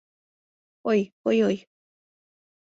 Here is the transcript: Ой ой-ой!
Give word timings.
Ой 0.91 0.99
ой-ой! 1.29 1.57